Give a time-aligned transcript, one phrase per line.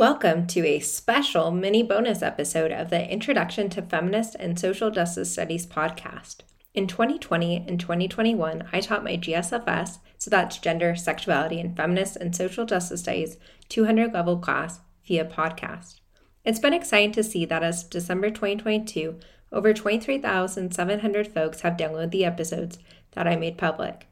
[0.00, 5.30] Welcome to a special mini bonus episode of the Introduction to Feminist and Social Justice
[5.30, 6.36] Studies podcast.
[6.72, 12.34] In 2020 and 2021, I taught my GSFS, so that's Gender, Sexuality, and Feminist and
[12.34, 13.36] Social Justice Studies
[13.68, 16.00] 200 level class via podcast.
[16.46, 19.20] It's been exciting to see that as December 2022,
[19.52, 22.78] over 23,700 folks have downloaded the episodes
[23.10, 24.06] that I made public.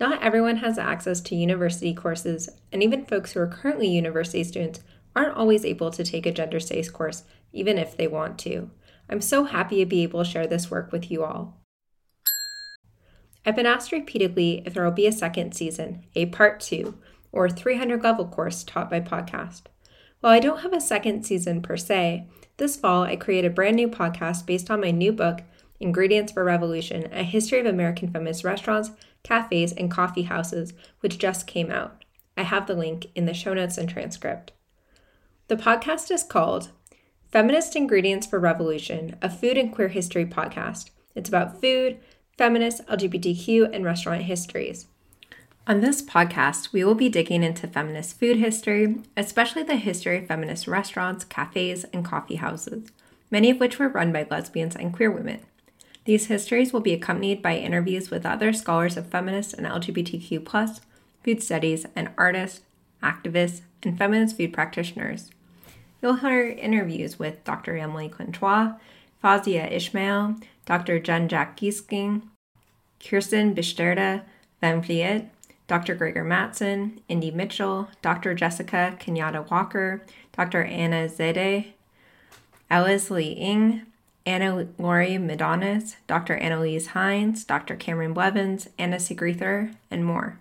[0.00, 4.80] Not everyone has access to university courses, and even folks who are currently university students
[5.16, 8.70] aren't always able to take a gender studies course, even if they want to.
[9.08, 11.60] I'm so happy to be able to share this work with you all.
[13.46, 16.98] I've been asked repeatedly if there will be a second season, a part two,
[17.30, 19.62] or 300 level course taught by podcast.
[20.20, 22.26] While I don't have a second season per se,
[22.56, 25.42] this fall I create a brand new podcast based on my new book,
[25.80, 28.92] Ingredients for Revolution A History of American Feminist Restaurants,
[29.22, 32.04] Cafes, and Coffee Houses, which just came out.
[32.38, 34.52] I have the link in the show notes and transcript.
[35.46, 36.70] The podcast is called
[37.30, 40.88] Feminist Ingredients for Revolution, a food and queer history podcast.
[41.14, 41.98] It's about food,
[42.38, 44.86] feminist, LGBTQ, and restaurant histories.
[45.66, 50.28] On this podcast, we will be digging into feminist food history, especially the history of
[50.28, 52.88] feminist restaurants, cafes, and coffee houses,
[53.30, 55.40] many of which were run by lesbians and queer women.
[56.06, 60.80] These histories will be accompanied by interviews with other scholars of feminist and LGBTQ,
[61.22, 62.62] food studies, and artists,
[63.04, 65.30] activists, and feminist food practitioners.
[66.00, 67.76] You'll hear interviews with Dr.
[67.76, 68.72] Emily Contois,
[69.22, 70.36] Fazia Ismail,
[70.66, 70.98] Dr.
[70.98, 72.22] Jen Jack Gieseking,
[72.98, 74.22] Kirsten Bisterda
[74.60, 75.30] Van Vliet,
[75.66, 75.96] Dr.
[75.96, 78.34] Greggor Mattson, Indy Mitchell, Dr.
[78.34, 80.02] Jessica Kenyatta Walker,
[80.36, 80.64] Dr.
[80.64, 81.72] Anna Zeide,
[82.70, 83.82] Alice Lee Ing,
[84.26, 86.36] Anna Lori Medonis, Dr.
[86.36, 87.76] Annelise Heinz, Dr.
[87.76, 90.38] Cameron Blevins, Anna Sigrether, and more.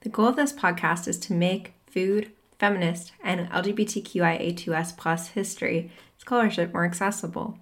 [0.00, 6.72] The goal of this podcast is to make food, feminist, and LGBTQIA2S plus history scholarship
[6.72, 7.58] more accessible.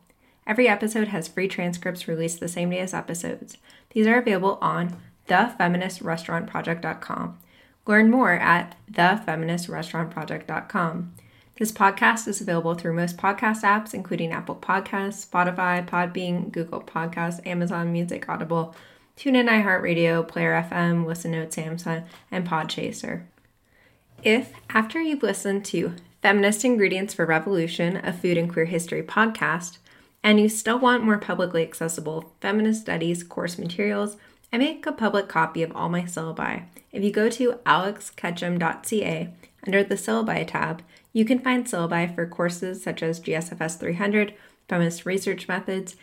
[0.46, 3.58] Every episode has free transcripts released the same day as episodes.
[3.90, 4.96] These are available on
[5.28, 7.38] thefeministrestaurantproject.com.
[7.86, 11.14] Learn more at thefeministrestaurantproject.com.
[11.58, 17.44] This podcast is available through most podcast apps, including Apple Podcasts, Spotify, Podbean, Google Podcasts,
[17.46, 18.74] Amazon Music, Audible,
[19.16, 23.24] TuneIn, iHeartRadio, Player FM, Listen Notes, Samsung, and Podchaser.
[24.22, 29.78] If, after you've listened to Feminist Ingredients for Revolution, a food and queer history podcast,
[30.24, 34.16] and you still want more publicly accessible feminist studies course materials,
[34.52, 36.64] I make a public copy of all my syllabi.
[36.90, 39.34] If you go to alexketchum.ca
[39.64, 44.34] under the syllabi tab, you can find syllabi for courses such as GSFS 300,
[44.68, 45.94] Feminist Research Methods,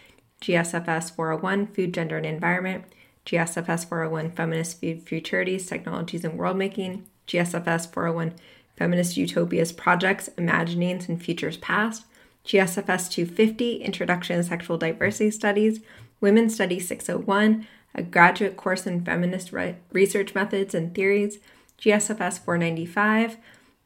[0.42, 2.86] GSFS 401, Food, Gender, and Environment,
[3.26, 8.34] GSFS 401, Feminist Food Futurities, Technologies, and World Making, GSFS 401
[8.76, 12.06] Feminist Utopias Projects, Imaginings and Futures Past,
[12.46, 15.80] GSFS 250 Introduction to Sexual Diversity Studies,
[16.22, 21.40] Women's Studies 601, a graduate course in feminist re- research methods and theories,
[21.80, 23.38] GSFS 495,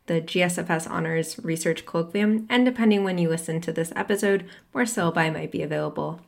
[0.07, 5.31] the GSFS Honors Research Colloquium, and depending when you listen to this episode, more syllabi
[5.31, 6.21] might be available.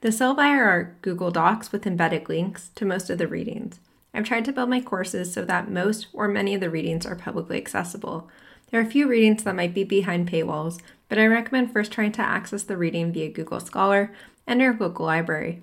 [0.00, 3.78] The syllabi are Google Docs with embedded links to most of the readings.
[4.16, 7.14] I've tried to build my courses so that most or many of the readings are
[7.14, 8.30] publicly accessible.
[8.70, 12.12] There are a few readings that might be behind paywalls, but I recommend first trying
[12.12, 14.12] to access the reading via Google Scholar
[14.46, 15.62] and your local library.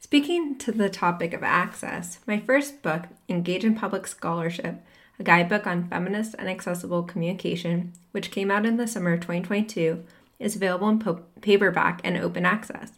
[0.00, 4.82] Speaking to the topic of access, my first book, Engage in Public Scholarship,
[5.20, 10.02] a guidebook on feminist and accessible communication, which came out in the summer of 2022,
[10.40, 12.90] is available in po- paperback and open access.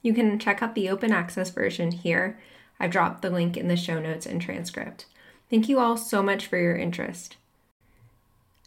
[0.00, 2.38] You can check out the open access version here
[2.80, 5.06] I've dropped the link in the show notes and transcript.
[5.50, 7.36] Thank you all so much for your interest.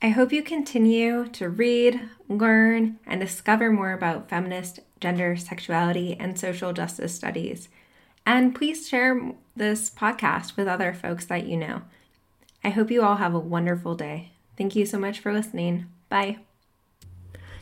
[0.01, 6.39] I hope you continue to read, learn, and discover more about feminist, gender, sexuality, and
[6.39, 7.69] social justice studies.
[8.25, 11.83] And please share this podcast with other folks that you know.
[12.63, 14.31] I hope you all have a wonderful day.
[14.57, 15.85] Thank you so much for listening.
[16.09, 16.44] Bye.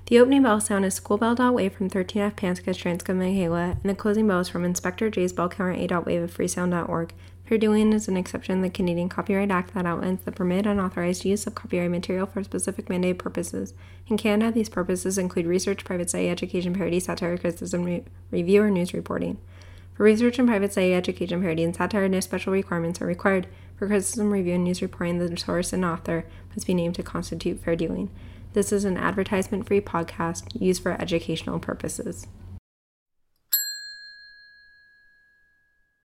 [0.07, 3.89] The opening bell sound is School Bell dot Wave from 13F Panskas Transka Michaela, and
[3.89, 5.88] the closing bell is from Inspector J's Bell Counter A.
[5.88, 7.13] dot Wave of freesound.org.
[7.57, 11.23] Dealing is an exception to the Canadian Copyright Act that outlines the permitted and authorized
[11.23, 13.75] use of copyright material for specific mandated purposes.
[14.07, 18.71] In Canada, these purposes include research, private study, education, parody, satire, criticism, re- review, or
[18.71, 19.38] news reporting.
[19.95, 23.48] For research and private study, education, parody, and satire, no special requirements are required.
[23.75, 27.60] For criticism, review, and news reporting, the source and author must be named to constitute
[27.60, 28.10] fair dealing.
[28.54, 32.28] This is an advertisement free podcast used for educational purposes.